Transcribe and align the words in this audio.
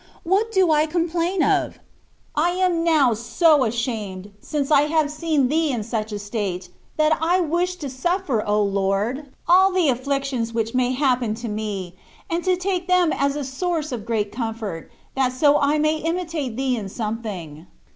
What 0.23 0.51
do 0.51 0.71
I 0.71 0.87
complain 0.87 1.43
of? 1.43 1.77
I 2.35 2.49
am 2.53 2.83
now 2.83 3.13
so 3.13 3.63
ashamed, 3.63 4.31
since 4.41 4.71
I 4.71 4.87
have 4.87 5.11
seen 5.11 5.47
Thee 5.47 5.69
in 5.71 5.83
such 5.83 6.11
a 6.11 6.17
state, 6.17 6.69
that 6.97 7.15
I 7.21 7.39
wish 7.39 7.75
to 7.75 7.85
suflfer, 7.85 8.43
O 8.47 8.63
Lord! 8.63 9.29
all 9.47 9.71
the 9.71 9.89
affictions 9.89 10.53
THE 10.53 10.55
WAY 10.55 10.61
OF 10.61 10.65
PERFECTION. 10.69 10.79
127 10.79 10.79
whicli 10.79 10.79
may 10.79 10.93
happen 10.93 11.35
to 11.35 11.47
me^ 11.47 11.93
and 12.31 12.43
to 12.43 12.57
take 12.57 12.87
tliem 12.87 13.15
as 13.15 13.35
a 13.35 13.43
source 13.43 13.91
of 13.91 14.07
great 14.07 14.31
comfort^ 14.31 14.89
that 15.15 15.33
so 15.33 15.59
I 15.59 15.77
may 15.77 15.97
imitate 15.97 16.57
Thee 16.57 16.77
in 16.77 16.89
something. 16.89 17.67